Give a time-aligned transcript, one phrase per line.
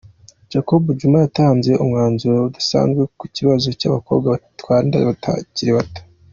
[0.51, 6.01] Jacob Zuma yatanze umwanzuro udasanzwe ku kibazo cy’abakobwa batwara inda bakiri bato.